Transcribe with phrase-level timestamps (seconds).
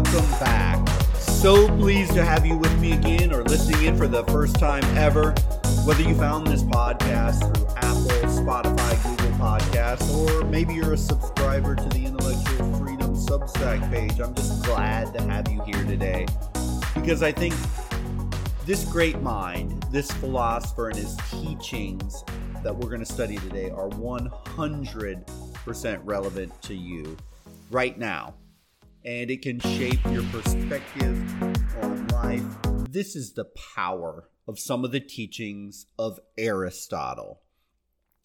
[0.00, 0.88] welcome back.
[1.18, 4.82] So pleased to have you with me again or listening in for the first time
[4.96, 5.32] ever.
[5.84, 11.76] Whether you found this podcast through Apple, Spotify, Google Podcasts, or maybe you're a subscriber
[11.76, 16.26] to the Intellectual Freedom Substack page, I'm just glad to have you here today
[16.94, 17.52] because I think
[18.64, 22.24] this great mind, this philosopher, and his teachings
[22.62, 27.18] that we're going to study today are 100% relevant to you
[27.70, 28.32] right now.
[29.04, 31.18] And it can shape your perspective
[31.82, 32.44] on life.
[32.90, 37.40] This is the power of some of the teachings of Aristotle.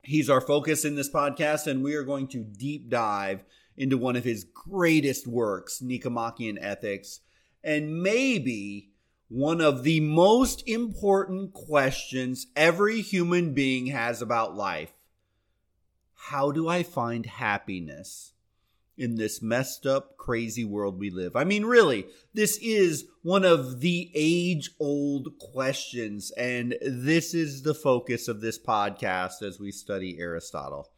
[0.03, 3.45] He's our focus in this podcast, and we are going to deep dive
[3.77, 7.21] into one of his greatest works, Nicomachean Ethics,
[7.63, 8.91] and maybe
[9.29, 14.91] one of the most important questions every human being has about life.
[16.13, 18.33] How do I find happiness
[18.97, 21.35] in this messed up, crazy world we live?
[21.35, 27.73] I mean, really, this is one of the age old questions, and this is the
[27.73, 30.89] focus of this podcast as we study Aristotle.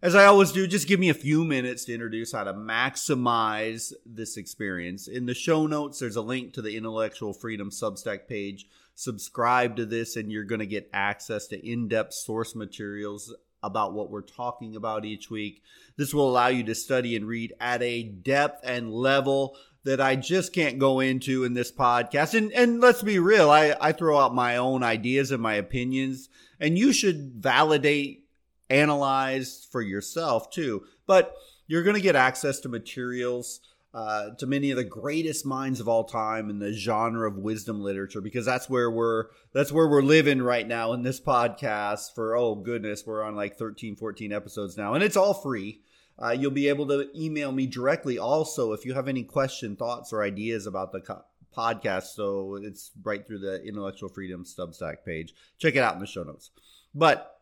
[0.00, 3.92] As I always do, just give me a few minutes to introduce how to maximize
[4.06, 5.08] this experience.
[5.08, 8.66] In the show notes, there's a link to the Intellectual Freedom Substack page.
[8.94, 13.92] Subscribe to this, and you're going to get access to in depth source materials about
[13.92, 15.62] what we're talking about each week.
[15.96, 20.16] This will allow you to study and read at a depth and level that I
[20.16, 22.34] just can't go into in this podcast.
[22.34, 26.28] And and let's be real, I, I throw out my own ideas and my opinions,
[26.60, 28.24] and you should validate
[28.70, 30.84] analyze for yourself too.
[31.06, 31.34] But
[31.66, 33.60] you're going to get access to materials
[33.94, 37.80] uh, to many of the greatest minds of all time in the genre of wisdom
[37.80, 42.36] literature because that's where we're that's where we're living right now in this podcast for
[42.36, 45.80] oh goodness we're on like 13 14 episodes now and it's all free.
[46.20, 50.12] Uh, you'll be able to email me directly also if you have any question thoughts
[50.12, 51.24] or ideas about the co-
[51.56, 55.32] podcast so it's right through the intellectual freedom substack page.
[55.58, 56.50] Check it out in the show notes.
[56.94, 57.40] But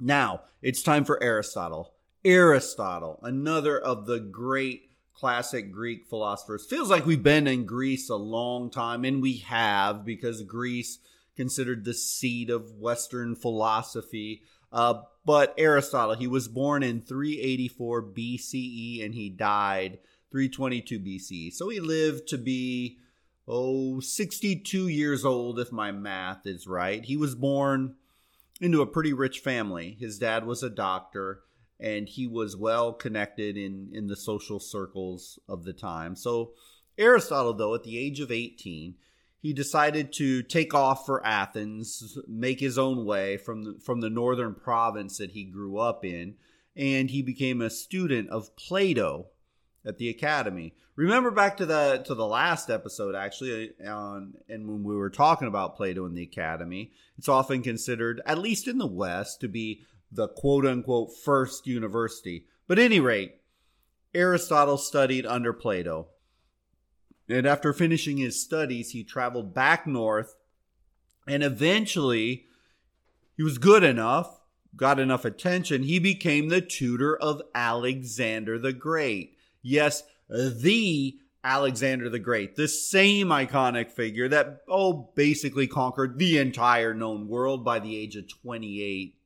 [0.00, 1.92] now, it's time for Aristotle.
[2.24, 4.87] Aristotle, another of the great
[5.18, 6.64] classic Greek philosophers.
[6.64, 10.98] Feels like we've been in Greece a long time, and we have because Greece
[11.36, 14.42] considered the seat of Western philosophy.
[14.72, 19.98] Uh, but Aristotle, he was born in 384 BCE and he died
[20.30, 21.52] 322 BCE.
[21.52, 22.98] So he lived to be,
[23.46, 27.04] oh, 62 years old, if my math is right.
[27.04, 27.94] He was born
[28.60, 29.96] into a pretty rich family.
[29.98, 31.40] His dad was a doctor
[31.80, 36.16] and he was well connected in in the social circles of the time.
[36.16, 36.52] So
[36.96, 38.94] Aristotle though at the age of 18
[39.40, 44.10] he decided to take off for Athens, make his own way from the, from the
[44.10, 46.34] northern province that he grew up in,
[46.76, 49.26] and he became a student of Plato
[49.86, 50.74] at the academy.
[50.96, 55.46] Remember back to the to the last episode actually on and when we were talking
[55.46, 59.82] about Plato in the academy, it's often considered at least in the west to be
[60.10, 62.46] the quote unquote first university.
[62.66, 63.36] But any rate,
[64.14, 66.08] Aristotle studied under Plato.
[67.28, 70.36] And after finishing his studies, he traveled back north
[71.28, 72.46] and eventually
[73.36, 74.40] he was good enough,
[74.74, 79.36] got enough attention, he became the tutor of Alexander the Great.
[79.62, 86.94] Yes, the Alexander the Great, the same iconic figure that, oh, basically conquered the entire
[86.94, 89.17] known world by the age of 28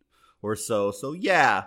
[0.43, 0.91] or so.
[0.91, 1.65] So, yeah,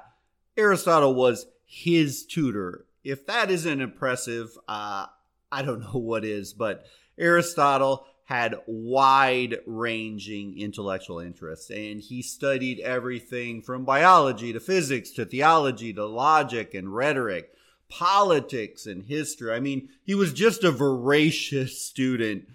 [0.58, 2.86] Aristotle was his tutor.
[3.03, 5.08] If that isn't impressive, uh,
[5.52, 6.85] I don't know what is, but
[7.18, 15.24] Aristotle had wide ranging intellectual interests and he studied everything from biology to physics to
[15.25, 17.52] theology to logic and rhetoric
[17.88, 19.53] politics and history.
[19.53, 22.47] I mean, he was just a voracious student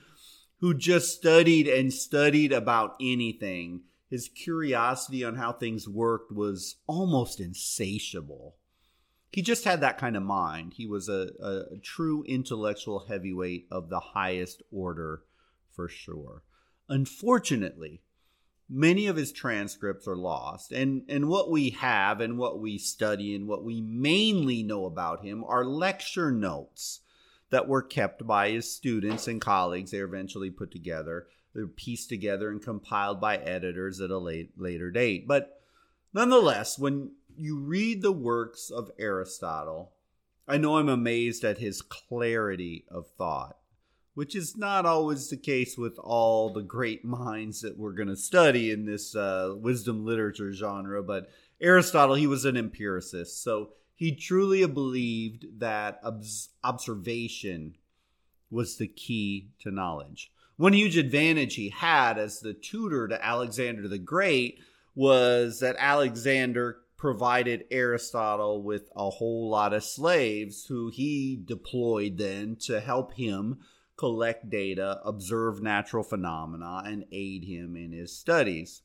[0.59, 3.82] who just studied and studied about anything.
[4.10, 8.57] His curiosity on how things worked was almost insatiable.
[9.30, 10.74] He just had that kind of mind.
[10.74, 15.22] He was a, a, true intellectual heavyweight of the highest order
[15.71, 16.42] for sure.
[16.89, 18.03] Unfortunately,
[18.68, 23.34] many of his transcripts are lost and and what we have and what we study
[23.34, 27.01] and what we mainly know about him are lecture notes
[27.51, 32.50] that were kept by his students and colleagues they're eventually put together they're pieced together
[32.50, 35.60] and compiled by editors at a late, later date but
[36.12, 39.92] nonetheless when you read the works of aristotle
[40.47, 43.56] i know i'm amazed at his clarity of thought
[44.14, 48.16] which is not always the case with all the great minds that we're going to
[48.16, 51.02] study in this uh, wisdom literature genre.
[51.02, 51.30] But
[51.60, 53.42] Aristotle, he was an empiricist.
[53.42, 57.76] So he truly believed that obs- observation
[58.50, 60.32] was the key to knowledge.
[60.60, 64.59] One huge advantage he had as the tutor to Alexander the Great
[64.95, 72.57] was that Alexander provided Aristotle with a whole lot of slaves who he deployed then
[72.66, 73.60] to help him
[73.97, 78.83] collect data, observe natural phenomena, and aid him in his studies.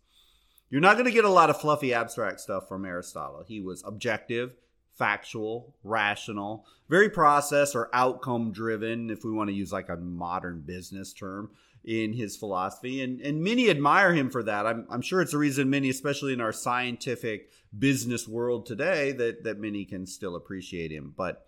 [0.70, 3.44] You're not going to get a lot of fluffy abstract stuff from Aristotle.
[3.46, 4.54] He was objective,
[4.98, 10.62] factual, rational, very process or outcome driven, if we want to use like a modern
[10.62, 11.50] business term
[11.84, 13.02] in his philosophy.
[13.02, 14.66] And, and many admire him for that.
[14.66, 19.44] I'm, I'm sure it's a reason many, especially in our scientific business world today, that,
[19.44, 21.14] that many can still appreciate him.
[21.16, 21.46] But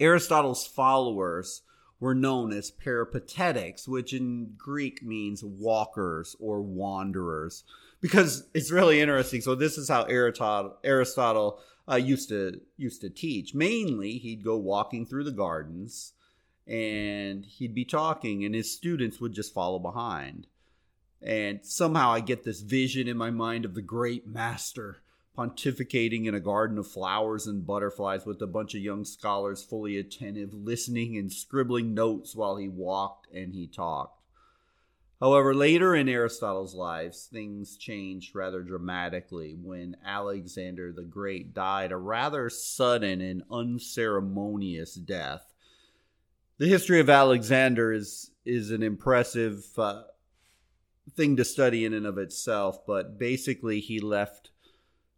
[0.00, 1.62] Aristotle's followers
[1.98, 7.64] were known as peripatetics, which in Greek means walkers or wanderers.
[8.00, 9.40] Because it's really interesting.
[9.40, 11.60] So this is how Aristotle, Aristotle
[11.90, 13.54] uh, used to used to teach.
[13.54, 16.12] Mainly, he'd go walking through the gardens,
[16.66, 20.46] and he'd be talking, and his students would just follow behind.
[21.22, 24.98] And somehow, I get this vision in my mind of the great master
[25.36, 29.98] pontificating in a garden of flowers and butterflies with a bunch of young scholars fully
[29.98, 34.22] attentive, listening and scribbling notes while he walked and he talked.
[35.20, 41.96] However, later in Aristotle's lives, things changed rather dramatically when Alexander the Great died a
[41.96, 45.54] rather sudden and unceremonious death.
[46.58, 50.02] The history of Alexander is is an impressive uh,
[51.14, 54.50] thing to study in and of itself, but basically he left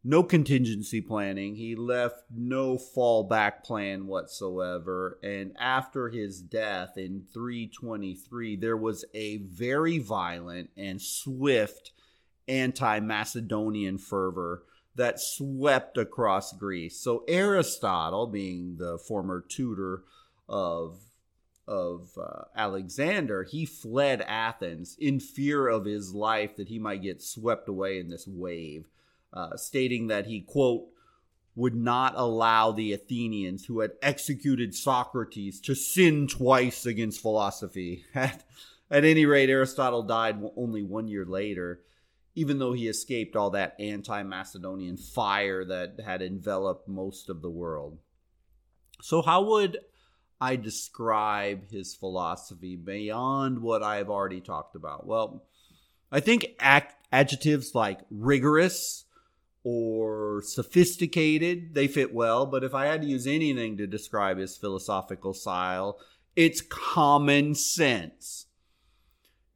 [0.09, 1.57] no contingency planning.
[1.57, 5.19] He left no fallback plan whatsoever.
[5.23, 11.93] And after his death in 323, there was a very violent and swift
[12.49, 14.63] anti Macedonian fervor
[14.95, 16.99] that swept across Greece.
[16.99, 20.05] So Aristotle, being the former tutor
[20.49, 21.01] of
[21.67, 27.21] of uh, Alexander, he fled Athens in fear of his life that he might get
[27.21, 28.87] swept away in this wave
[29.33, 30.87] uh, stating that he, quote,
[31.55, 38.05] would not allow the Athenians who had executed Socrates to sin twice against philosophy.
[38.15, 38.45] At,
[38.91, 41.83] at any rate, Aristotle died only one year later,
[42.35, 47.51] even though he escaped all that anti Macedonian fire that had enveloped most of the
[47.51, 47.99] world.
[49.03, 49.79] So, how would
[50.41, 55.07] I describe his philosophy beyond what I've already talked about?
[55.07, 55.45] Well,
[56.11, 56.47] I think
[57.13, 59.05] adjectives like rigorous,
[59.65, 62.47] or sophisticated, they fit well.
[62.47, 65.99] But if I had to use anything to describe his philosophical style,
[66.37, 68.47] it's common sense.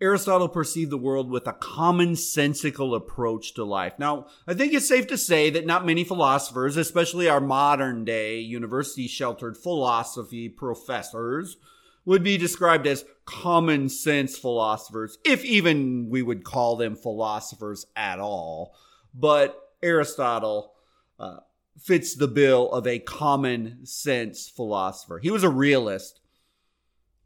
[0.01, 3.93] Aristotle perceived the world with a commonsensical approach to life.
[4.01, 8.41] Now, I think it's safe to say that not many philosophers, especially our modern day
[8.41, 11.57] university sheltered philosophy professors,
[12.05, 18.19] would be described as common sense philosophers, if even we would call them philosophers at
[18.19, 18.75] all.
[19.15, 20.73] But Aristotle
[21.19, 21.39] uh,
[21.79, 25.19] fits the bill of a common sense philosopher.
[25.19, 26.21] He was a realist.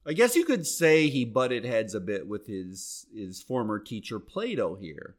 [0.06, 4.20] I guess you could say he butted heads a bit with his his former teacher
[4.20, 5.17] Plato here,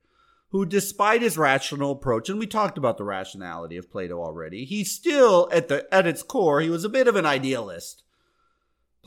[0.51, 4.83] who despite his rational approach, and we talked about the rationality of Plato already, he
[4.85, 8.03] still at the at its core, he was a bit of an idealist.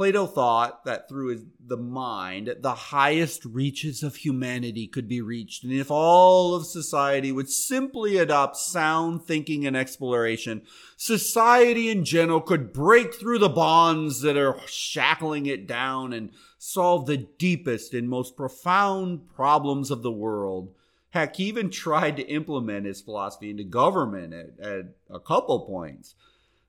[0.01, 5.63] Plato thought that through the mind, the highest reaches of humanity could be reached.
[5.63, 10.63] And if all of society would simply adopt sound thinking and exploration,
[10.97, 17.05] society in general could break through the bonds that are shackling it down and solve
[17.05, 20.73] the deepest and most profound problems of the world.
[21.11, 26.15] Heck, he even tried to implement his philosophy into government at, at a couple points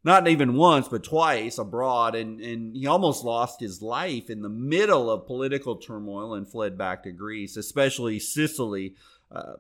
[0.03, 2.15] not even once, but twice abroad.
[2.15, 6.77] And, and he almost lost his life in the middle of political turmoil and fled
[6.77, 8.96] back to Greece, especially Sicily.
[9.31, 9.53] Uh,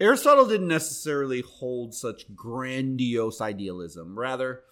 [0.00, 4.18] Aristotle didn't necessarily hold such grandiose idealism.
[4.18, 4.62] Rather,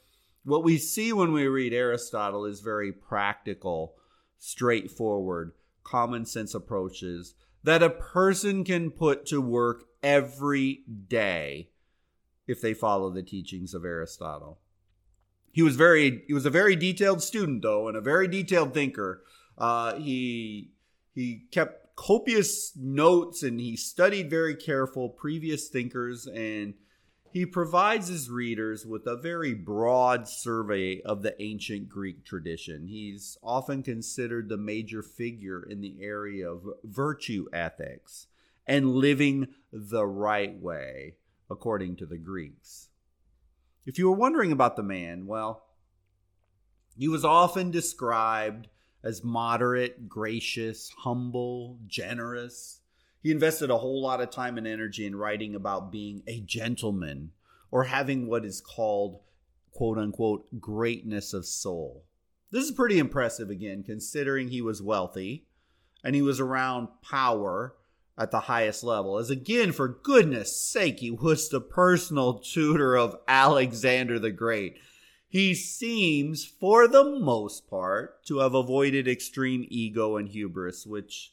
[0.44, 3.94] what we see when we read Aristotle is very practical,
[4.38, 5.52] straightforward,
[5.84, 11.68] common sense approaches that a person can put to work every day
[12.48, 14.58] if they follow the teachings of Aristotle.
[15.52, 19.22] He was very he was a very detailed student though, and a very detailed thinker.
[19.56, 20.72] Uh, he
[21.14, 26.74] he kept copious notes and he studied very careful previous thinkers and
[27.32, 32.86] he provides his readers with a very broad survey of the ancient Greek tradition.
[32.86, 38.26] He's often considered the major figure in the area of virtue ethics
[38.66, 41.14] and living the right way,
[41.50, 42.88] according to the Greeks.
[43.84, 45.64] If you were wondering about the man, well,
[46.96, 48.68] he was often described
[49.02, 52.80] as moderate, gracious, humble, generous.
[53.22, 57.32] He invested a whole lot of time and energy in writing about being a gentleman
[57.70, 59.20] or having what is called,
[59.72, 62.04] quote unquote, greatness of soul.
[62.52, 65.46] This is pretty impressive, again, considering he was wealthy
[66.04, 67.74] and he was around power
[68.16, 69.18] at the highest level.
[69.18, 74.76] As again, for goodness sake, he was the personal tutor of Alexander the Great.
[75.28, 81.32] He seems, for the most part, to have avoided extreme ego and hubris, which,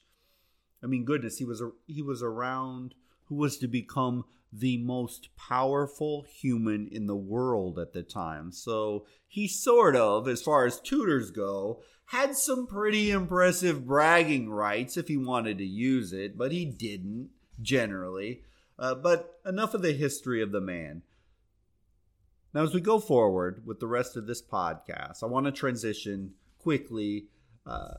[0.81, 2.95] I mean, goodness, he was a, he was around
[3.25, 8.51] who was to become the most powerful human in the world at the time.
[8.51, 14.98] So he sort of, as far as tutors go, had some pretty impressive bragging rights
[14.98, 17.29] if he wanted to use it, but he didn't
[17.62, 18.44] generally.
[18.79, 21.03] Uh, but enough of the history of the man.
[22.53, 26.34] Now, as we go forward with the rest of this podcast, I want to transition
[26.58, 27.27] quickly
[27.68, 27.96] uh,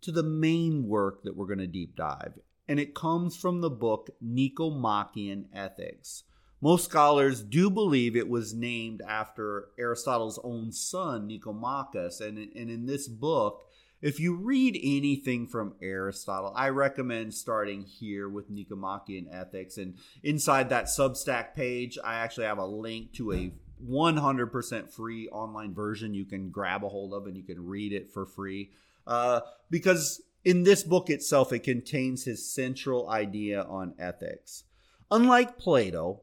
[0.00, 2.38] to the main work that we're going to deep dive.
[2.68, 6.24] And it comes from the book Nicomachean Ethics.
[6.60, 12.20] Most scholars do believe it was named after Aristotle's own son, Nicomachus.
[12.20, 13.62] And, and in this book,
[14.02, 19.76] if you read anything from Aristotle, I recommend starting here with Nicomachean Ethics.
[19.76, 23.52] And inside that Substack page, I actually have a link to a
[23.84, 28.12] 100% free online version you can grab a hold of and you can read it
[28.12, 28.70] for free.
[29.06, 34.64] Uh, because in this book itself, it contains his central idea on ethics.
[35.10, 36.22] Unlike Plato,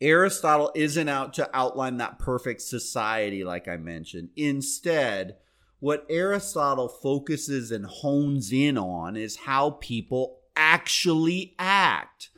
[0.00, 4.30] Aristotle isn't out to outline that perfect society, like I mentioned.
[4.36, 5.36] Instead,
[5.80, 12.30] what Aristotle focuses and hones in on is how people actually act.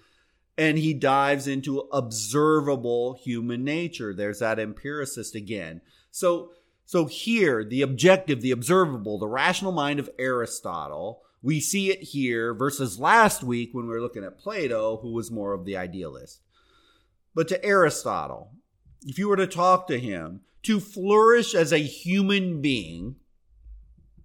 [0.59, 4.12] And he dives into observable human nature.
[4.12, 5.81] There's that empiricist again.
[6.11, 6.51] So,
[6.93, 12.53] so here, the objective, the observable, the rational mind of Aristotle, we see it here
[12.53, 16.43] versus last week when we were looking at Plato, who was more of the idealist.
[17.35, 18.53] But to Aristotle,
[19.07, 23.17] if you were to talk to him, to flourish as a human being,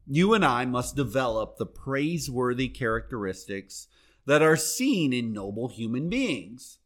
[0.05, 3.87] you and I must develop the praiseworthy characteristics
[4.25, 6.79] that are seen in noble human beings.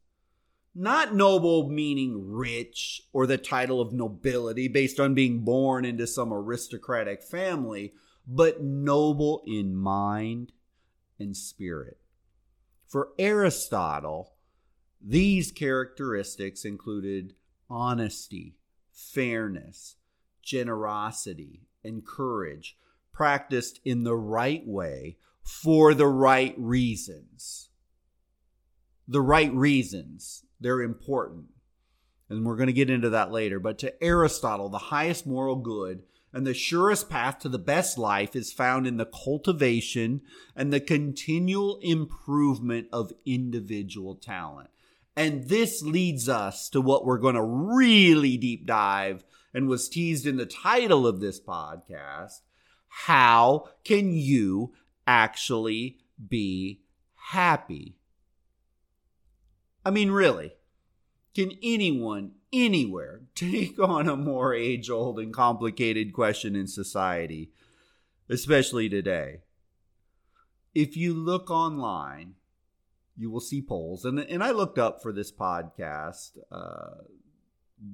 [0.73, 6.33] Not noble meaning rich or the title of nobility based on being born into some
[6.33, 7.93] aristocratic family,
[8.25, 10.53] but noble in mind
[11.19, 11.97] and spirit.
[12.87, 14.33] For Aristotle,
[15.01, 17.33] these characteristics included
[17.69, 18.55] honesty,
[18.91, 19.95] fairness,
[20.41, 22.77] generosity, and courage,
[23.11, 27.69] practiced in the right way for the right reasons.
[29.07, 31.45] The right reasons, they're important.
[32.29, 33.59] And we're going to get into that later.
[33.59, 38.35] But to Aristotle, the highest moral good and the surest path to the best life
[38.35, 40.21] is found in the cultivation
[40.55, 44.69] and the continual improvement of individual talent.
[45.15, 50.25] And this leads us to what we're going to really deep dive and was teased
[50.25, 52.39] in the title of this podcast.
[52.87, 54.73] How can you
[55.05, 55.97] actually
[56.29, 56.79] be
[57.31, 57.97] happy?
[59.85, 60.53] I mean, really,
[61.33, 67.51] can anyone anywhere take on a more age old and complicated question in society,
[68.29, 69.41] especially today?
[70.73, 72.35] If you look online,
[73.17, 74.05] you will see polls.
[74.05, 77.03] And, and I looked up for this podcast uh,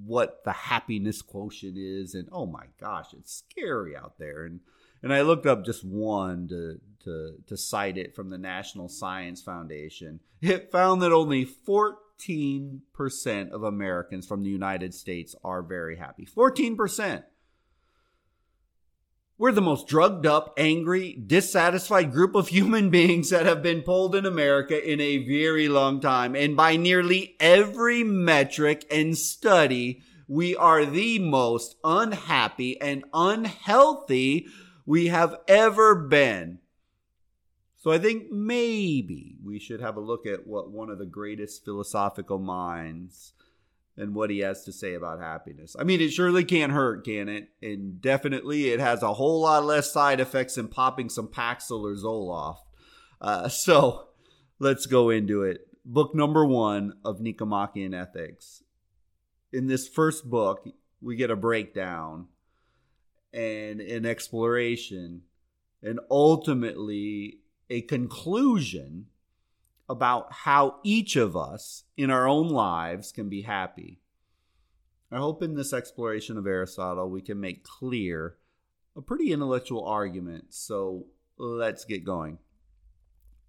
[0.05, 2.13] what the happiness quotient is.
[2.13, 4.45] And oh my gosh, it's scary out there.
[4.45, 4.59] And,
[5.01, 9.41] and I looked up just one to, to, to cite it from the National Science
[9.41, 10.19] Foundation.
[10.41, 16.27] It found that only 14% of Americans from the United States are very happy.
[16.27, 17.23] 14%.
[19.39, 24.13] We're the most drugged up, angry, dissatisfied group of human beings that have been polled
[24.13, 26.35] in America in a very long time.
[26.35, 34.47] And by nearly every metric and study, we are the most unhappy and unhealthy
[34.85, 36.59] we have ever been.
[37.87, 41.63] So I think maybe we should have a look at what one of the greatest
[41.63, 43.31] philosophical minds
[43.95, 45.73] and what he has to say about happiness.
[45.79, 47.47] I mean, it surely can't hurt, can it?
[47.61, 51.95] And definitely it has a whole lot less side effects than popping some Paxil or
[51.95, 52.57] Zoloft.
[53.21, 54.09] Uh, so
[54.59, 55.61] let's go into it.
[55.85, 58.63] Book number one of Nicomachean Ethics.
[59.53, 60.67] In this first book,
[61.01, 62.27] we get a breakdown
[63.31, 65.21] and an exploration
[65.81, 69.07] and ultimately a conclusion
[69.89, 73.99] about how each of us in our own lives can be happy.
[75.11, 78.35] I hope in this exploration of Aristotle we can make clear
[78.95, 80.47] a pretty intellectual argument.
[80.49, 81.05] So
[81.37, 82.39] let's get going.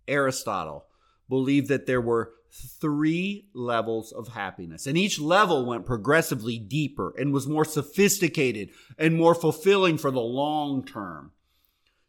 [0.06, 0.86] Aristotle
[1.28, 7.32] believed that there were three levels of happiness, and each level went progressively deeper and
[7.32, 11.32] was more sophisticated and more fulfilling for the long term.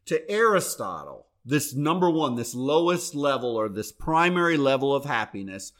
[0.05, 5.71] To Aristotle, this number one, this lowest level or this primary level of happiness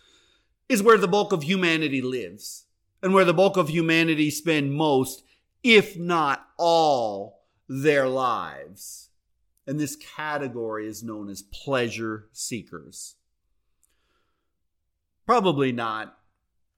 [0.68, 2.66] is where the bulk of humanity lives
[3.02, 5.24] and where the bulk of humanity spend most,
[5.64, 9.10] if not all, their lives.
[9.68, 13.16] And this category is known as pleasure seekers.
[15.26, 16.18] Probably not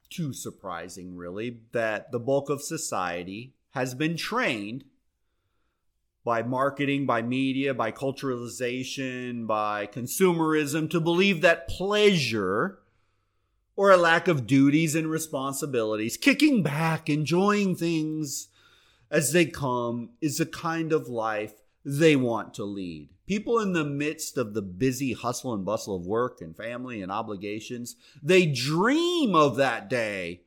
[0.10, 4.84] too surprising, really, that the bulk of society has been trained
[6.24, 12.80] by marketing, by media, by culturalization, by consumerism to believe that pleasure
[13.76, 18.50] or a lack of duties and responsibilities, kicking back, enjoying things
[19.10, 23.10] as they come, is the kind of life they want to lead.
[23.26, 27.12] People in the midst of the busy hustle and bustle of work and family and
[27.12, 30.42] obligations, they dream of that day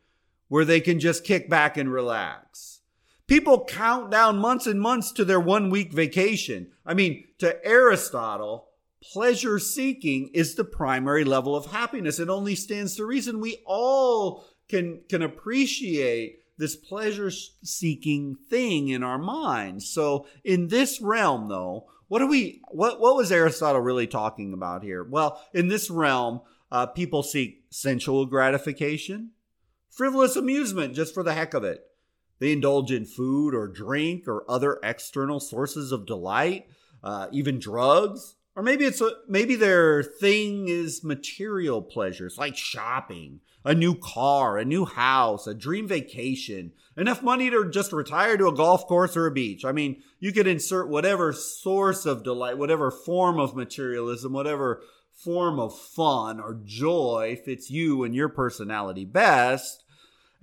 [0.48, 2.82] where they can just kick back and relax.
[3.26, 6.72] People count down months and months to their one week vacation.
[6.84, 8.68] I mean, to Aristotle,
[9.02, 12.18] pleasure seeking is the primary level of happiness.
[12.18, 19.02] It only stands to reason we all can, can appreciate this pleasure seeking thing in
[19.02, 19.88] our minds.
[19.88, 24.82] So in this realm though, what are we, what, what was Aristotle really talking about
[24.82, 25.02] here?
[25.02, 29.30] Well, in this realm, uh, people seek sensual gratification,
[29.88, 31.84] frivolous amusement just for the heck of it
[32.38, 36.66] they indulge in food or drink or other external sources of delight,
[37.02, 38.36] uh, even drugs.
[38.56, 44.58] Or maybe it's a, maybe their thing is material pleasures like shopping, a new car,
[44.58, 49.16] a new house, a dream vacation, enough money to just retire to a golf course
[49.16, 49.64] or a beach.
[49.64, 55.58] I mean, you could insert whatever source of delight, whatever form of materialism, whatever form
[55.58, 59.83] of fun or joy fits you and your personality best.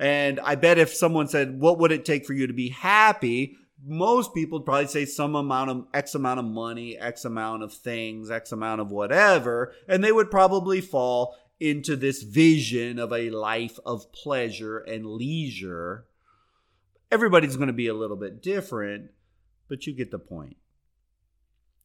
[0.02, 3.56] And I bet if someone said, what would it take for you to be happy?
[3.86, 7.72] Most people would probably say some amount of X amount of money, X amount of
[7.72, 9.74] things, X amount of whatever.
[9.88, 16.06] And they would probably fall into this vision of a life of pleasure and leisure.
[17.12, 19.12] Everybody's going to be a little bit different,
[19.70, 20.58] but you get the point.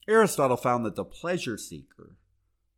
[0.08, 2.16] Aristotle found that the pleasure seeker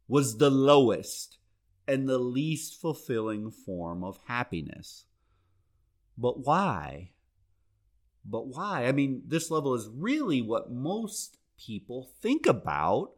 [0.08, 1.38] was the lowest
[1.86, 5.04] and the least fulfilling form of happiness.
[6.18, 7.12] But why?
[8.24, 8.86] But why?
[8.86, 13.12] I mean, this level is really what most people think about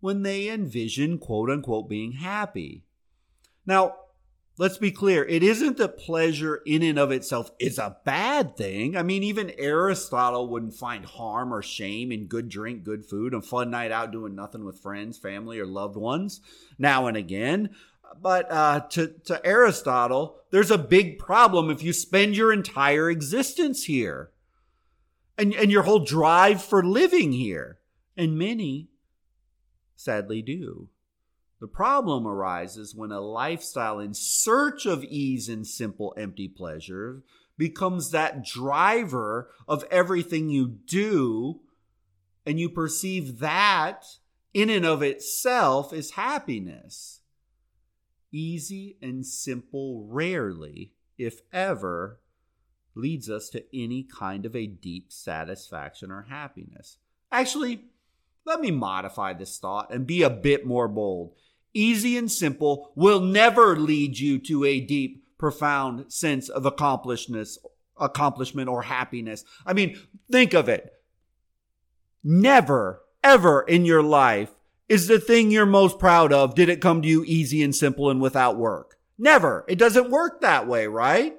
[0.00, 2.84] when they envision quote unquote being happy.
[3.66, 3.96] Now,
[4.56, 5.24] let's be clear.
[5.24, 8.96] It isn't that pleasure in and of itself is a bad thing.
[8.96, 13.44] I mean, even Aristotle wouldn't find harm or shame in good drink, good food, and
[13.44, 16.40] fun night out doing nothing with friends, family, or loved ones
[16.78, 17.70] now and again.
[18.20, 23.84] But uh, to, to Aristotle, there's a big problem if you spend your entire existence
[23.84, 24.30] here
[25.36, 27.78] and, and your whole drive for living here.
[28.16, 28.88] And many
[29.96, 30.88] sadly do.
[31.60, 37.22] The problem arises when a lifestyle in search of ease and simple empty pleasure
[37.56, 41.60] becomes that driver of everything you do,
[42.44, 44.04] and you perceive that
[44.52, 47.20] in and of itself is happiness
[48.34, 52.20] easy and simple rarely, if ever,
[52.94, 56.98] leads us to any kind of a deep satisfaction or happiness.
[57.30, 57.84] Actually,
[58.44, 61.34] let me modify this thought and be a bit more bold.
[61.72, 67.48] Easy and simple will never lead you to a deep, profound sense of accomplishment,
[67.98, 69.44] accomplishment or happiness.
[69.66, 69.98] I mean,
[70.30, 70.92] think of it.
[72.22, 74.50] Never, ever in your life
[74.88, 78.10] is the thing you're most proud of, did it come to you easy and simple
[78.10, 78.96] and without work?
[79.18, 79.64] Never.
[79.68, 81.34] It doesn't work that way, right?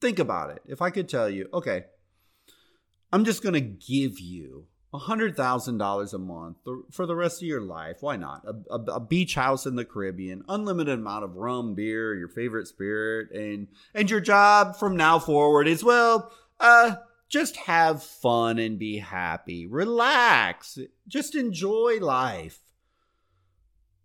[0.00, 0.62] Think about it.
[0.66, 1.84] If I could tell you, okay,
[3.12, 6.56] I'm just going to give you $100,000 a month
[6.90, 7.98] for the rest of your life.
[8.00, 8.44] Why not?
[8.46, 12.68] A, a, a, beach house in the Caribbean, unlimited amount of rum, beer, your favorite
[12.68, 16.96] spirit, and and your job from now forward is well, uh,
[17.28, 19.66] just have fun and be happy.
[19.66, 20.78] Relax.
[21.06, 22.60] Just enjoy life.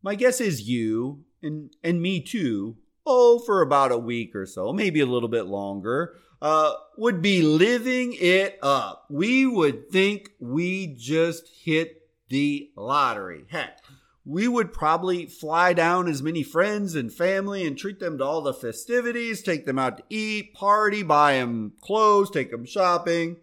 [0.01, 2.77] My guess is you and and me too.
[3.05, 7.41] Oh, for about a week or so, maybe a little bit longer, uh, would be
[7.41, 9.05] living it up.
[9.09, 13.45] We would think we just hit the lottery.
[13.49, 13.79] Heck,
[14.25, 18.41] we would probably fly down as many friends and family and treat them to all
[18.41, 23.37] the festivities, take them out to eat, party, buy them clothes, take them shopping.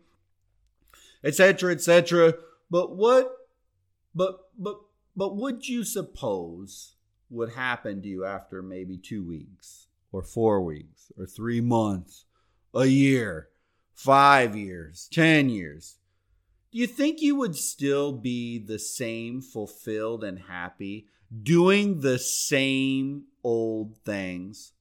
[1.22, 2.34] etc., etc.
[2.70, 3.30] But what,
[4.14, 4.80] but, but,
[5.16, 6.94] but would you suppose
[7.28, 12.24] would happen to you after maybe two weeks or four weeks or three months,
[12.74, 13.48] a year,
[13.94, 15.96] five years, 10 years?
[16.72, 21.08] Do you think you would still be the same fulfilled and happy
[21.42, 24.72] doing the same old things?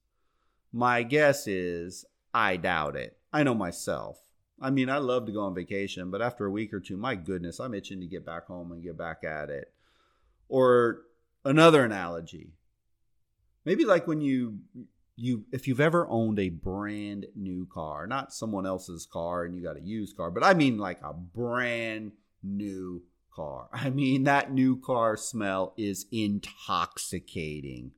[0.72, 3.18] My guess is I doubt it.
[3.34, 4.20] I know myself.
[4.62, 7.16] I mean, I love to go on vacation, but after a week or two, my
[7.16, 9.74] goodness, I'm itching to get back home and get back at it.
[10.48, 11.02] Or
[11.44, 12.52] another analogy.
[13.66, 14.60] Maybe like when you
[15.20, 19.62] you if you've ever owned a brand new car, not someone else's car and you
[19.62, 23.04] got a used car, but I mean like a brand new
[23.34, 23.70] car.
[23.74, 27.92] I mean that new car smell is intoxicating.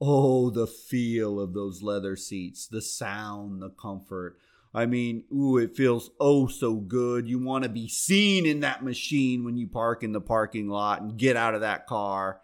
[0.00, 4.36] Oh, the feel of those leather seats, the sound, the comfort.
[4.74, 7.28] I mean, ooh, it feels oh so good.
[7.28, 11.02] You want to be seen in that machine when you park in the parking lot
[11.02, 12.40] and get out of that car.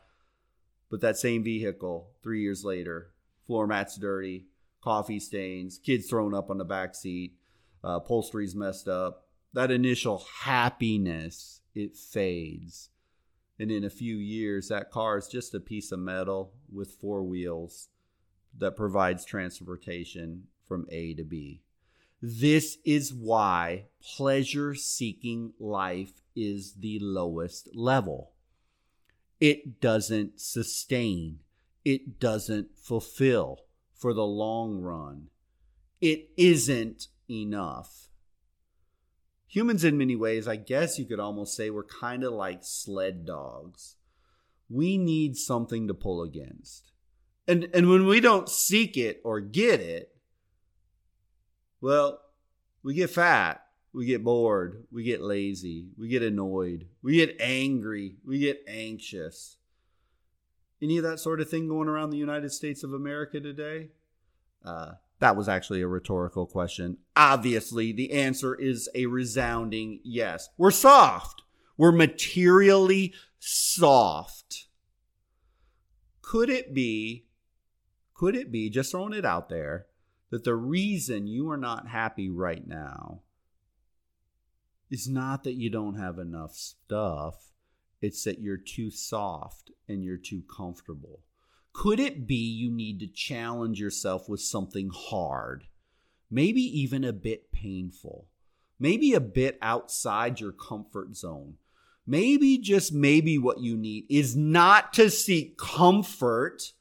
[0.90, 3.10] But that same vehicle, three years later,
[3.48, 4.46] floor mats dirty,
[4.80, 7.34] coffee stains, kids thrown up on the back seat,
[7.82, 9.26] uh, upholstery's messed up.
[9.54, 12.90] That initial happiness, it fades.
[13.58, 17.24] And in a few years, that car is just a piece of metal with four
[17.24, 17.88] wheels
[18.56, 21.62] that provides transportation from A to B.
[22.20, 28.32] This is why pleasure seeking life is the lowest level.
[29.40, 31.40] It doesn't sustain,
[31.84, 33.60] it doesn't fulfill
[33.94, 35.28] for the long run.
[36.00, 38.08] It isn't enough.
[39.48, 43.24] Humans in many ways i guess you could almost say we're kind of like sled
[43.24, 43.96] dogs.
[44.68, 46.92] We need something to pull against.
[47.46, 50.14] And and when we don't seek it or get it
[51.80, 52.20] well
[52.82, 53.62] we get fat
[53.92, 59.57] we get bored we get lazy we get annoyed we get angry we get anxious
[60.82, 63.88] any of that sort of thing going around the united states of america today
[64.64, 66.98] uh, that was actually a rhetorical question.
[67.16, 70.48] Obviously, the answer is a resounding yes.
[70.56, 71.42] We're soft.
[71.76, 74.66] We're materially soft.
[76.22, 77.26] Could it be,
[78.14, 79.86] could it be, just throwing it out there,
[80.30, 83.22] that the reason you are not happy right now
[84.90, 87.47] is not that you don't have enough stuff,
[88.00, 91.20] it's that you're too soft and you're too comfortable.
[91.72, 95.64] Could it be you need to challenge yourself with something hard?
[96.30, 98.26] Maybe even a bit painful.
[98.78, 101.54] Maybe a bit outside your comfort zone.
[102.06, 106.72] Maybe, just maybe, what you need is not to seek comfort,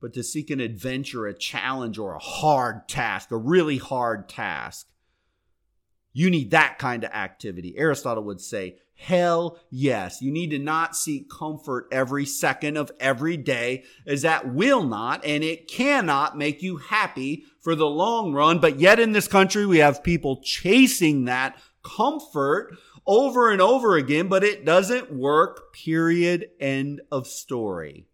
[0.00, 4.91] but to seek an adventure, a challenge, or a hard task, a really hard task.
[6.12, 7.74] You need that kind of activity.
[7.76, 10.22] Aristotle would say, Hell yes.
[10.22, 15.24] You need to not seek comfort every second of every day, as that will not
[15.24, 18.60] and it cannot make you happy for the long run.
[18.60, 24.28] But yet in this country, we have people chasing that comfort over and over again,
[24.28, 25.72] but it doesn't work.
[25.72, 26.50] Period.
[26.60, 28.06] End of story.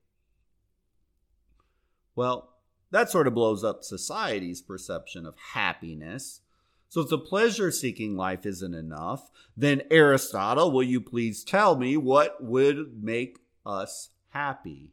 [2.16, 2.54] Well,
[2.90, 6.40] that sort of blows up society's perception of happiness.
[6.88, 11.96] So if the pleasure seeking life isn't enough, then Aristotle, will you please tell me
[11.96, 14.92] what would make us happy?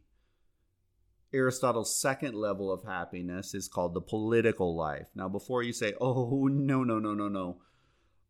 [1.32, 5.06] Aristotle's second level of happiness is called the political life.
[5.14, 7.58] Now, before you say, oh, no, no, no, no, no,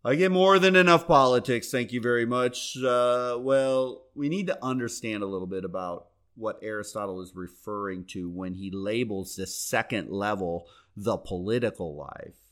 [0.05, 2.77] I get more than enough politics, thank you very much.
[2.77, 8.31] Uh, well, we need to understand a little bit about what Aristotle is referring to
[8.31, 12.46] when he labels this second level the political life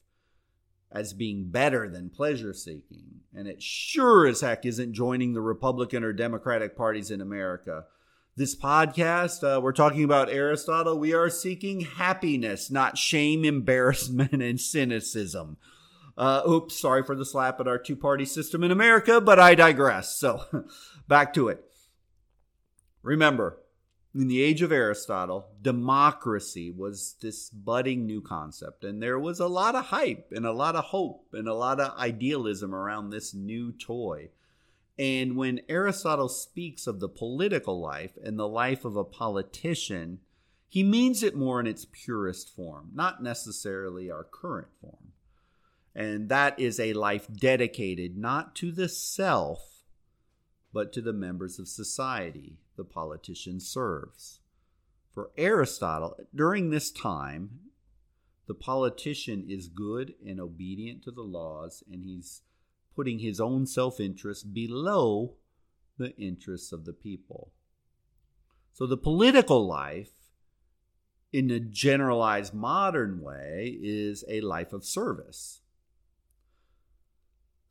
[0.94, 3.20] as being better than pleasure seeking.
[3.34, 7.84] And it sure as heck isn't joining the Republican or Democratic parties in America.
[8.36, 10.98] This podcast, uh, we're talking about Aristotle.
[10.98, 15.56] We are seeking happiness, not shame, embarrassment, and cynicism.
[16.16, 19.56] Uh, oops, sorry for the slap at our two party system in America, but I
[19.56, 20.16] digress.
[20.16, 20.44] So
[21.08, 21.64] back to it.
[23.02, 23.58] Remember,
[24.14, 28.84] in the age of Aristotle, democracy was this budding new concept.
[28.84, 31.80] And there was a lot of hype and a lot of hope and a lot
[31.80, 34.28] of idealism around this new toy.
[34.96, 40.20] And when Aristotle speaks of the political life and the life of a politician,
[40.68, 45.12] he means it more in its purest form, not necessarily our current form.
[45.92, 49.82] And that is a life dedicated not to the self,
[50.72, 54.40] but to the members of society the politician serves.
[55.12, 57.60] For Aristotle, during this time,
[58.46, 62.42] the politician is good and obedient to the laws, and he's
[62.94, 65.34] putting his own self interest below
[65.98, 67.52] the interests of the people.
[68.72, 70.10] So the political life,
[71.32, 75.60] in a generalized modern way, is a life of service.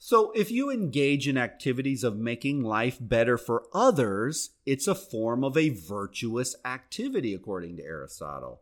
[0.06, 5.46] So if you engage in activities of making life better for others, it's a form
[5.46, 8.60] of a virtuous activity, according to Aristotle.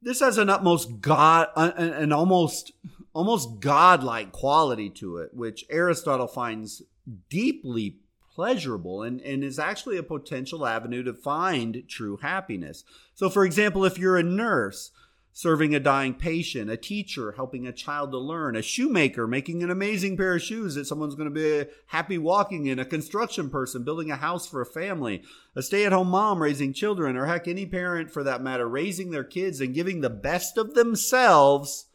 [0.00, 2.72] This has an utmost god, uh, uh, an almost
[3.12, 6.80] almost godlike quality to it, which Aristotle finds
[7.28, 7.98] deeply
[8.34, 12.82] pleasurable and, and is actually a potential avenue to find true happiness.
[13.14, 14.90] So, for example, if you're a nurse,
[15.32, 19.70] serving a dying patient, a teacher helping a child to learn, a shoemaker making an
[19.70, 23.84] amazing pair of shoes that someone's going to be happy walking in, a construction person
[23.84, 25.22] building a house for a family,
[25.54, 29.10] a stay at home mom raising children, or heck, any parent for that matter, raising
[29.10, 31.86] their kids and giving the best of themselves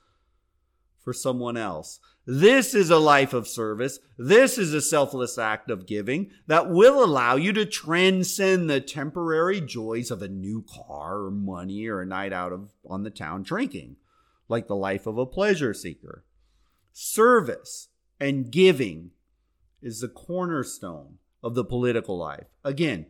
[1.04, 2.00] for someone else.
[2.28, 4.00] This is a life of service.
[4.18, 9.62] This is a selfless act of giving that will allow you to transcend the temporary
[9.62, 13.44] joys of a new car or money or a night out of, on the town
[13.44, 13.98] drinking,
[14.50, 16.26] like the life of a pleasure seeker.
[16.94, 19.12] Service and giving
[19.82, 22.48] is the cornerstone of the political life.
[22.64, 23.06] Again,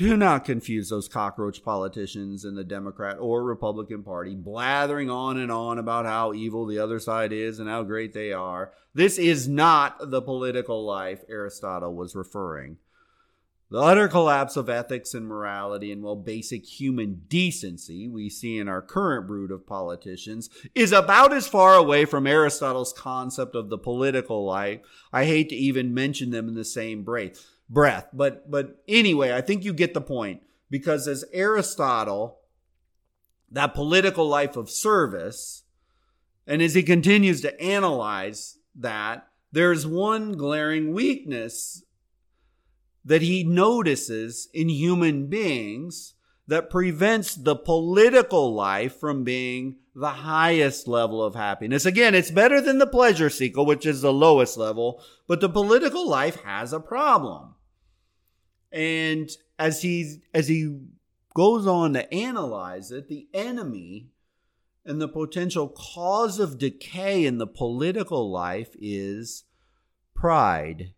[0.00, 5.52] do not confuse those cockroach politicians in the Democrat or Republican Party blathering on and
[5.52, 8.72] on about how evil the other side is and how great they are.
[8.94, 12.78] This is not the political life Aristotle was referring.
[13.70, 18.68] The utter collapse of ethics and morality and, well, basic human decency we see in
[18.68, 23.76] our current brood of politicians is about as far away from Aristotle's concept of the
[23.76, 24.80] political life.
[25.12, 28.08] I hate to even mention them in the same breath breath.
[28.12, 32.40] But but anyway, I think you get the point because as Aristotle,
[33.50, 35.62] that political life of service,
[36.46, 41.84] and as he continues to analyze that, there's one glaring weakness
[43.04, 46.14] that he notices in human beings
[46.46, 51.86] that prevents the political life from being the highest level of happiness.
[51.86, 56.08] Again, it's better than the pleasure seeker, which is the lowest level, but the political
[56.08, 57.49] life has a problem.
[58.72, 60.78] And as he as he
[61.34, 64.10] goes on to analyze it, the enemy
[64.84, 69.44] and the potential cause of decay in the political life is
[70.14, 70.92] pride.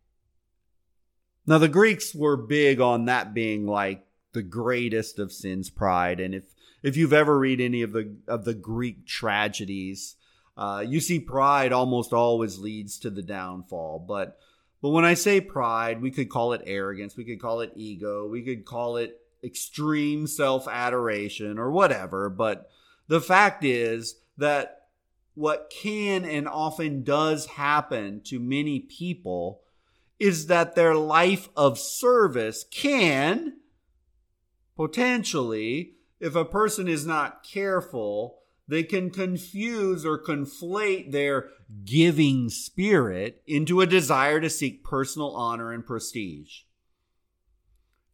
[1.47, 6.21] Now the Greeks were big on that being like the greatest of sins, pride.
[6.21, 6.45] And if
[6.83, 10.17] if you've ever read any of the of the Greek tragedies,
[10.57, 14.05] uh, you see pride almost always leads to the downfall.
[14.07, 14.39] But
[14.83, 18.27] but when I say pride, we could call it arrogance, we could call it ego,
[18.27, 22.29] we could call it extreme self adoration or whatever.
[22.29, 22.69] But
[23.07, 24.89] the fact is that
[25.35, 29.63] what can and often does happen to many people
[30.19, 33.55] is that their life of service can
[34.77, 38.42] potentially, if a person is not careful,
[38.73, 41.51] they can confuse or conflate their
[41.85, 46.63] giving spirit into a desire to seek personal honor and prestige.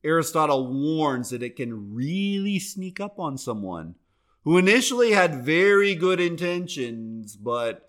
[0.02, 3.94] Aristotle warns that it can really sneak up on someone
[4.42, 7.88] who initially had very good intentions but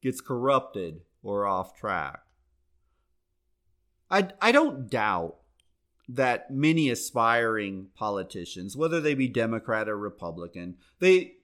[0.00, 2.20] gets corrupted or off track.
[4.08, 5.34] I, I don't doubt
[6.08, 11.38] that many aspiring politicians, whether they be Democrat or Republican, they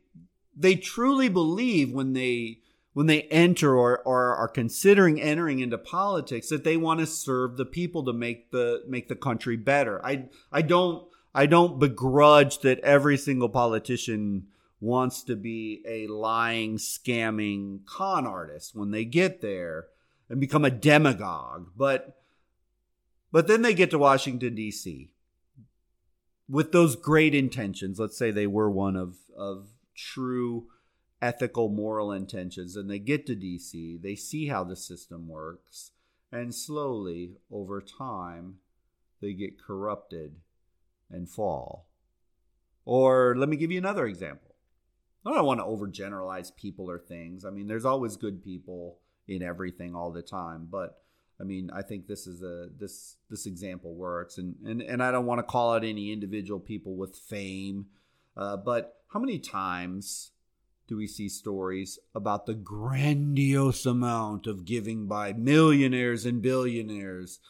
[0.56, 2.58] they truly believe when they
[2.92, 7.56] when they enter or, or are considering entering into politics that they want to serve
[7.56, 10.04] the people to make the make the country better.
[10.04, 14.48] I I don't I don't begrudge that every single politician
[14.80, 19.86] wants to be a lying, scamming con artist when they get there
[20.28, 21.68] and become a demagogue.
[21.76, 22.16] But
[23.30, 25.12] but then they get to Washington D.C.
[26.48, 28.00] with those great intentions.
[28.00, 30.66] Let's say they were one of of true
[31.22, 32.76] ethical, moral intentions.
[32.76, 35.92] And they get to DC, they see how the system works,
[36.32, 38.56] and slowly, over time,
[39.20, 40.36] they get corrupted
[41.10, 41.88] and fall.
[42.84, 44.54] Or let me give you another example.
[45.26, 47.44] I don't want to overgeneralize people or things.
[47.44, 48.98] I mean, there's always good people
[49.28, 51.02] in everything all the time, but
[51.40, 55.10] I mean, I think this is a this this example works, and and and I
[55.10, 57.86] don't want to call out any individual people with fame,
[58.36, 60.30] uh, but how many times
[60.86, 67.40] do we see stories about the grandiose amount of giving by millionaires and billionaires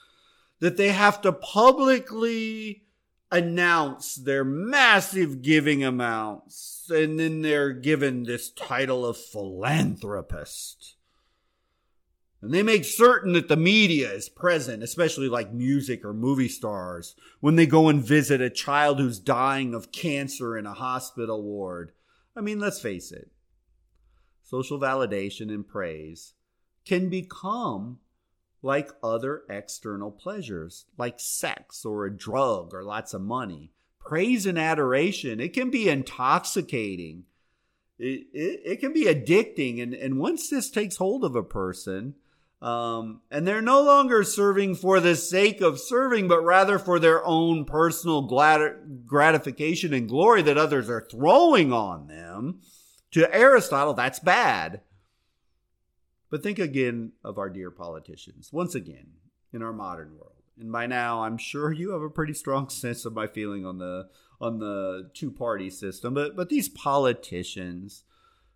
[0.60, 2.84] that they have to publicly
[3.30, 10.96] announce their massive giving amounts and then they're given this title of philanthropist?
[12.42, 17.14] And they make certain that the media is present, especially like music or movie stars,
[17.40, 21.92] when they go and visit a child who's dying of cancer in a hospital ward.
[22.34, 23.30] I mean, let's face it
[24.50, 26.34] social validation and praise
[26.84, 28.00] can become
[28.62, 33.70] like other external pleasures, like sex or a drug or lots of money.
[34.00, 37.24] Praise and adoration, it can be intoxicating.
[37.98, 39.80] It, it, it can be addicting.
[39.80, 42.14] And, and once this takes hold of a person,
[42.62, 47.24] um, and they're no longer serving for the sake of serving, but rather for their
[47.24, 52.60] own personal glad- gratification and glory that others are throwing on them.
[53.12, 54.82] To Aristotle, that's bad.
[56.30, 59.08] But think again of our dear politicians, once again,
[59.52, 60.34] in our modern world.
[60.58, 63.78] And by now, I'm sure you have a pretty strong sense of my feeling on
[63.78, 64.08] the
[64.40, 66.14] on the two party system.
[66.14, 68.04] But but these politicians,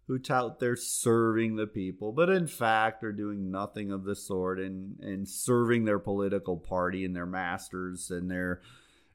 [0.07, 4.61] who tout they're serving the people, but in fact are doing nothing of the sort
[4.61, 8.61] and, and serving their political party and their masters and their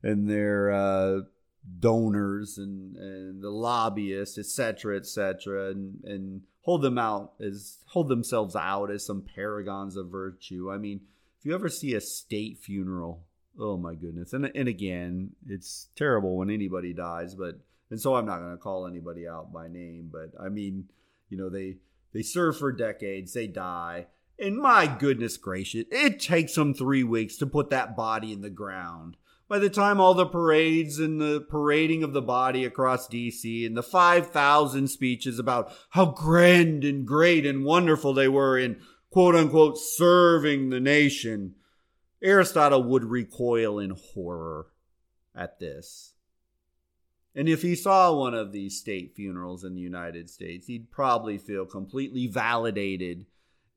[0.01, 1.19] and their uh,
[1.79, 8.55] donors and, and the lobbyists, etc., etc., and, and hold them out as hold themselves
[8.55, 10.71] out as some paragons of virtue.
[10.71, 11.01] I mean,
[11.39, 13.25] if you ever see a state funeral,
[13.59, 18.25] oh my goodness, and and again, it's terrible when anybody dies, but and so I'm
[18.25, 20.89] not going to call anybody out by name, but I mean,
[21.29, 21.77] you know, they
[22.13, 24.07] they serve for decades, they die,
[24.39, 28.49] and my goodness gracious, it takes them three weeks to put that body in the
[28.49, 29.17] ground.
[29.49, 33.75] By the time all the parades and the parading of the body across DC and
[33.75, 39.77] the 5,000 speeches about how grand and great and wonderful they were in quote unquote
[39.77, 41.55] serving the nation,
[42.21, 44.67] Aristotle would recoil in horror
[45.35, 46.13] at this.
[47.35, 51.37] And if he saw one of these state funerals in the United States, he'd probably
[51.37, 53.25] feel completely validated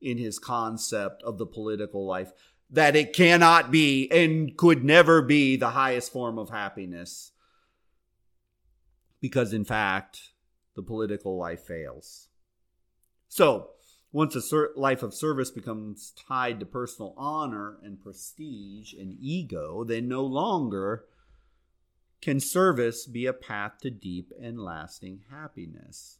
[0.01, 2.33] in his concept of the political life
[2.69, 7.31] that it cannot be and could never be the highest form of happiness.
[9.21, 10.33] Because, in fact,
[10.75, 12.27] the political life fails.
[13.27, 13.69] So,
[14.11, 20.07] once a life of service becomes tied to personal honor and prestige and ego, then
[20.07, 21.05] no longer
[22.23, 26.19] can service be a path to deep and lasting happiness?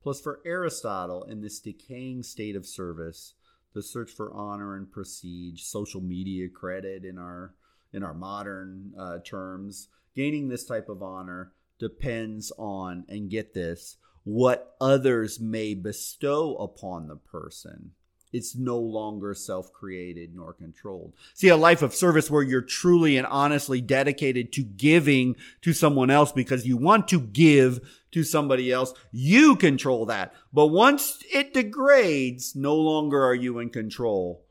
[0.00, 3.34] Plus, for Aristotle, in this decaying state of service,
[3.74, 7.54] the search for honor and prestige, social media credit in our
[7.92, 13.96] in our modern uh, terms, gaining this type of honor depends on, and get this,
[14.22, 17.90] what others may bestow upon the person
[18.32, 21.14] it's no longer self created nor controlled.
[21.34, 26.10] See, a life of service where you're truly and honestly dedicated to giving to someone
[26.10, 27.80] else because you want to give
[28.12, 30.32] to somebody else, you control that.
[30.52, 34.42] But once it degrades, no longer are you in control.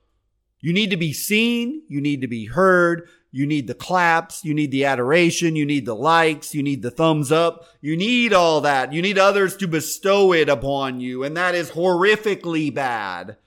[0.61, 4.53] You need to be seen, you need to be heard, you need the claps, you
[4.53, 8.61] need the adoration, you need the likes, you need the thumbs up, you need all
[8.61, 8.93] that.
[8.93, 13.37] You need others to bestow it upon you, and that is horrifically bad.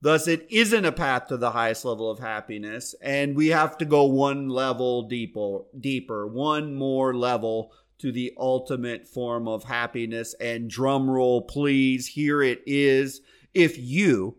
[0.00, 3.84] Thus, it isn't a path to the highest level of happiness, and we have to
[3.84, 10.34] go one level deeper, deeper, one more level to the ultimate form of happiness.
[10.40, 13.22] And drum roll, please, here it is.
[13.54, 14.36] If you,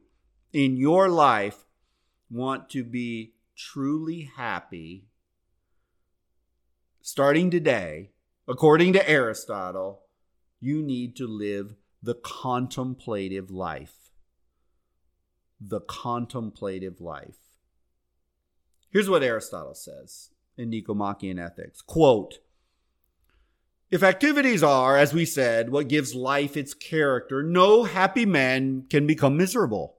[0.54, 1.66] in your life,
[2.32, 5.08] want to be truly happy,
[7.02, 8.12] starting today,
[8.48, 10.04] according to Aristotle,
[10.62, 13.99] you need to live the contemplative life
[15.60, 17.38] the contemplative life.
[18.90, 22.40] Here's what Aristotle says in Nicomachean Ethics quote,
[23.92, 29.08] if activities are, as we said, what gives life its character, no happy man can
[29.08, 29.96] become miserable.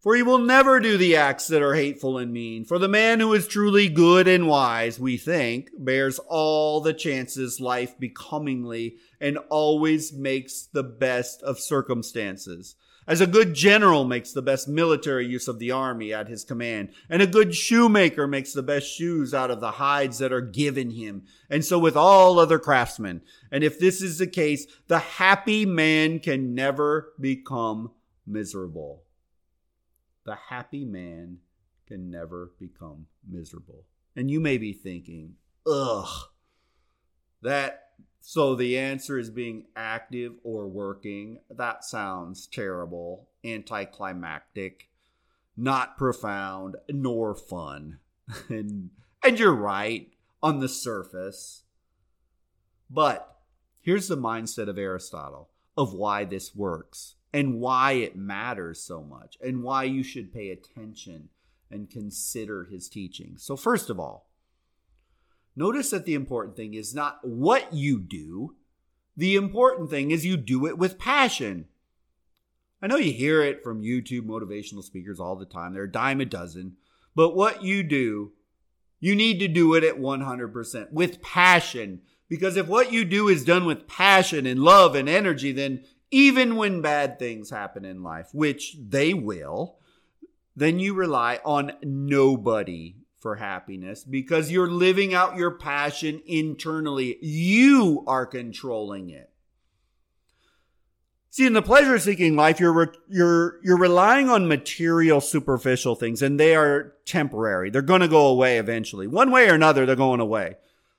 [0.00, 2.64] For he will never do the acts that are hateful and mean.
[2.64, 7.60] For the man who is truly good and wise, we think, bears all the chances
[7.60, 12.76] life becomingly and always makes the best of circumstances
[13.08, 16.90] as a good general makes the best military use of the army at his command,
[17.08, 20.90] and a good shoemaker makes the best shoes out of the hides that are given
[20.90, 23.22] him, and so with all other craftsmen.
[23.50, 27.92] And if this is the case, the happy man can never become
[28.26, 29.02] miserable.
[30.24, 31.38] The happy man
[31.86, 33.84] can never become miserable.
[34.14, 35.36] And you may be thinking,
[35.66, 36.28] ugh,
[37.40, 37.87] that
[38.20, 41.38] so the answer is being active or working.
[41.50, 44.88] That sounds terrible, anticlimactic,
[45.56, 47.98] not profound, nor fun.
[48.48, 48.90] and
[49.24, 50.10] and you're right
[50.42, 51.64] on the surface.
[52.90, 53.38] But
[53.80, 59.36] here's the mindset of Aristotle of why this works and why it matters so much
[59.40, 61.28] and why you should pay attention
[61.70, 63.34] and consider his teaching.
[63.36, 64.27] So, first of all,
[65.58, 68.54] notice that the important thing is not what you do,
[69.16, 71.66] the important thing is you do it with passion.
[72.80, 75.74] I know you hear it from YouTube motivational speakers all the time.
[75.74, 76.76] They're a dime a dozen.
[77.16, 78.32] But what you do,
[79.00, 82.02] you need to do it at 100% with passion.
[82.28, 85.82] Because if what you do is done with passion and love and energy, then
[86.12, 89.78] even when bad things happen in life, which they will,
[90.54, 97.18] then you rely on nobody for happiness because you're living out your passion internally.
[97.20, 99.30] You are controlling it.
[101.30, 106.22] See, in the pleasure seeking life, you're, re- you're, you're relying on material, superficial things
[106.22, 107.70] and they are temporary.
[107.70, 109.06] They're going to go away eventually.
[109.06, 110.56] One way or another, they're going away.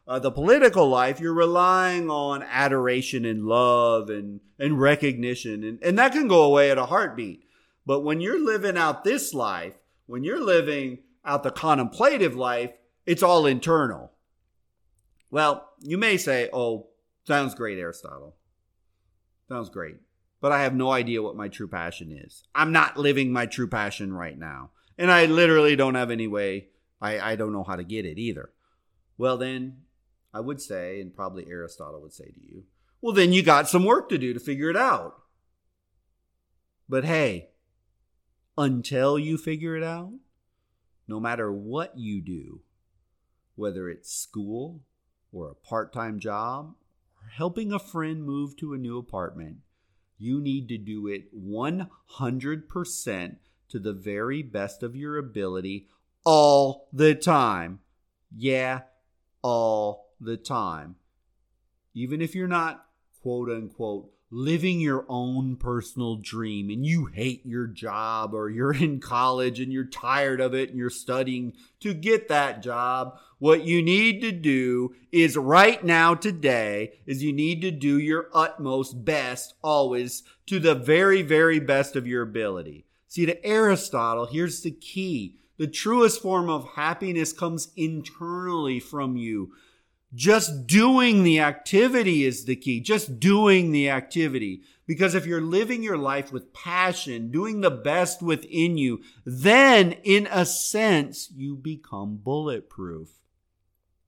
[0.07, 5.99] Uh, the political life, you're relying on adoration and love and, and recognition, and, and
[5.99, 7.43] that can go away at a heartbeat.
[7.85, 9.75] But when you're living out this life,
[10.07, 12.71] when you're living out the contemplative life,
[13.05, 14.11] it's all internal.
[15.31, 16.87] Well, you may say, oh,
[17.25, 18.35] sounds great, Aristotle.
[19.47, 19.97] Sounds great
[20.41, 22.43] but I have no idea what my true passion is.
[22.55, 24.71] I'm not living my true passion right now.
[24.97, 26.67] And I literally don't have any way,
[27.01, 28.51] I, I don't know how to get it either.
[29.17, 29.81] Well, then
[30.33, 32.63] I would say, and probably Aristotle would say to you,
[33.01, 35.15] well, then you got some work to do to figure it out.
[36.87, 37.49] But hey,
[38.57, 40.11] until you figure it out,
[41.09, 42.61] no matter what you do,
[43.55, 44.81] whether it's school
[45.31, 46.75] or a part time job
[47.19, 49.57] or helping a friend move to a new apartment,
[50.19, 53.35] you need to do it 100%
[53.69, 55.87] to the very best of your ability
[56.23, 57.79] all the time.
[58.35, 58.81] Yeah,
[59.41, 60.95] all the time.
[61.95, 62.85] Even if you're not
[63.21, 68.99] quote unquote living your own personal dream and you hate your job or you're in
[68.99, 73.81] college and you're tired of it and you're studying to get that job, what you
[73.81, 79.55] need to do is right now today is you need to do your utmost best
[79.63, 82.85] always to the very, very best of your ability.
[83.07, 85.35] See, to Aristotle, here's the key.
[85.57, 89.51] The truest form of happiness comes internally from you.
[90.13, 92.79] Just doing the activity is the key.
[92.79, 94.63] Just doing the activity.
[94.87, 100.27] Because if you're living your life with passion, doing the best within you, then in
[100.31, 103.09] a sense, you become bulletproof.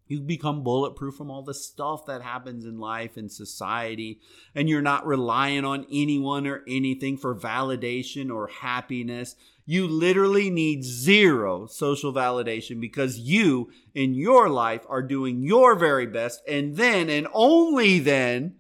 [0.08, 4.20] You become bulletproof from all the stuff that happens in life and society,
[4.54, 9.36] and you're not relying on anyone or anything for validation or happiness.
[9.66, 16.07] You literally need zero social validation because you in your life are doing your very
[16.07, 18.55] best, and then and only then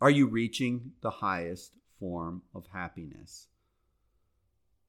[0.00, 3.48] are you reaching the highest form of happiness.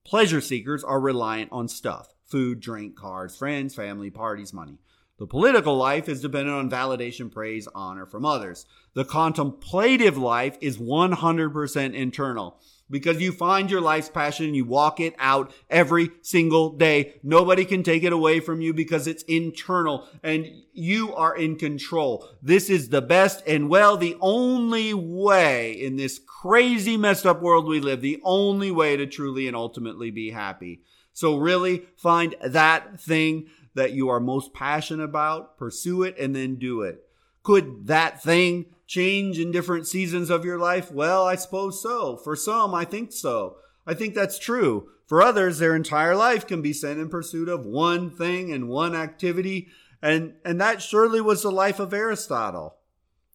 [0.06, 4.80] Pleasure seekers are reliant on stuff food, drink, cars, friends, family, parties, money.
[5.18, 8.66] The political life is dependent on validation, praise, honor from others.
[8.94, 12.60] The contemplative life is 100% internal
[12.90, 17.16] because you find your life's passion, you walk it out every single day.
[17.24, 22.28] Nobody can take it away from you because it's internal and you are in control.
[22.42, 27.68] This is the best and well, the only way in this crazy messed up world
[27.68, 30.82] we live, the only way to truly and ultimately be happy.
[31.14, 36.56] So really find that thing that you are most passionate about, pursue it, and then
[36.56, 37.04] do it.
[37.44, 40.92] Could that thing change in different seasons of your life?
[40.92, 42.18] Well, I suppose so.
[42.18, 43.58] For some, I think so.
[43.86, 44.90] I think that's true.
[45.06, 48.96] For others, their entire life can be spent in pursuit of one thing and one
[48.96, 49.68] activity.
[50.02, 52.76] And, and that surely was the life of Aristotle.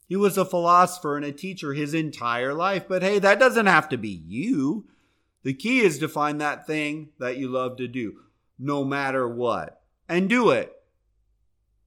[0.07, 2.86] He was a philosopher and a teacher his entire life.
[2.88, 4.86] But hey, that doesn't have to be you.
[5.42, 8.20] The key is to find that thing that you love to do,
[8.59, 10.82] no matter what and do it.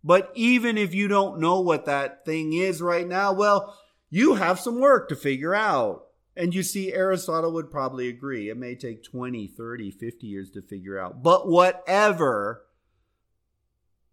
[0.05, 3.75] But even if you don't know what that thing is right now, well,
[4.11, 6.03] you have some work to figure out.
[6.37, 8.49] And you see, Aristotle would probably agree.
[8.49, 11.23] It may take 20, 30, 50 years to figure out.
[11.23, 12.65] But whatever,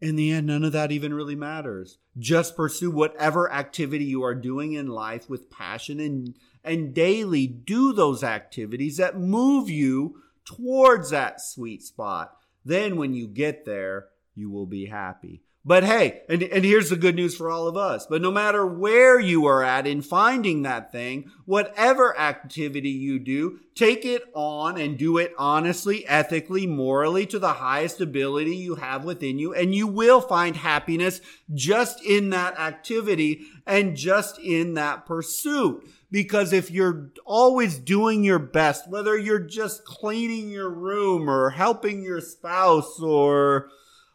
[0.01, 1.99] in the end, none of that even really matters.
[2.18, 6.34] Just pursue whatever activity you are doing in life with passion and,
[6.64, 12.34] and daily do those activities that move you towards that sweet spot.
[12.64, 15.43] Then, when you get there, you will be happy.
[15.64, 18.04] But hey, and, and here's the good news for all of us.
[18.06, 23.60] But no matter where you are at in finding that thing, whatever activity you do,
[23.76, 29.04] take it on and do it honestly, ethically, morally to the highest ability you have
[29.04, 29.54] within you.
[29.54, 31.20] And you will find happiness
[31.54, 35.88] just in that activity and just in that pursuit.
[36.10, 42.02] Because if you're always doing your best, whether you're just cleaning your room or helping
[42.02, 43.70] your spouse or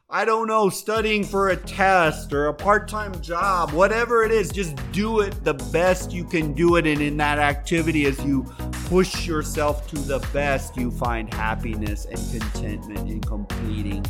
[0.10, 4.49] I don't know, studying for a test or a part time job, whatever it is,
[4.49, 6.88] just do it the best you can do it.
[6.88, 8.43] And in that activity, as you
[8.86, 14.01] push yourself to the best, you find happiness and contentment in completing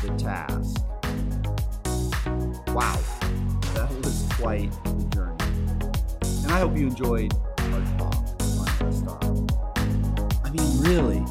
[0.00, 0.76] the task.
[2.68, 3.00] Wow,
[3.74, 5.44] that was quite the journey.
[6.44, 8.14] And I hope you enjoyed our talk
[9.08, 9.48] on.
[10.44, 11.24] I mean, really,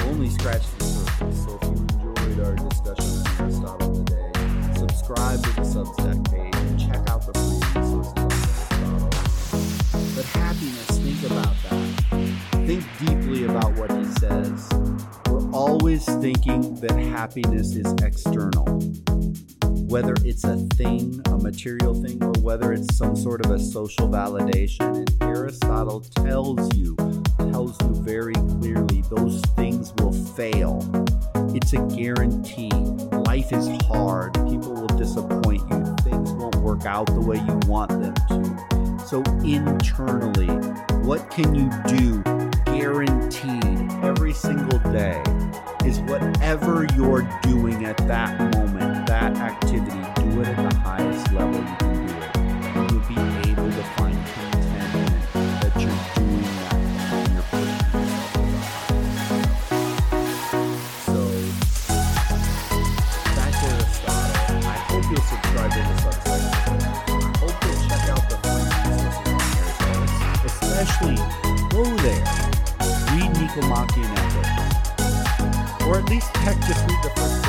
[0.00, 1.44] only scratched the surface.
[1.44, 3.25] So if you enjoyed our discussion
[5.06, 9.10] subscribe to the Substack page and check out the free resources on.
[10.16, 12.66] But happiness, think about that.
[12.66, 14.68] Think deeply about what he says.
[15.28, 18.64] We're always thinking that happiness is external.
[19.86, 24.08] Whether it's a thing, a material thing, or whether it's some sort of a social
[24.08, 24.96] validation.
[24.96, 26.96] And Aristotle tells you,
[27.52, 30.82] tells you very clearly, those things will fail
[31.56, 32.68] it's a guarantee.
[33.36, 34.32] Life is hard.
[34.48, 35.94] People will disappoint you.
[35.96, 38.98] Things won't work out the way you want them to.
[39.06, 40.46] So, internally,
[41.04, 42.22] what can you do
[42.64, 45.22] guaranteed every single day
[45.84, 51.95] is whatever you're doing at that moment, that activity, do it at the highest level
[76.10, 76.30] least
[76.86, 77.45] read the first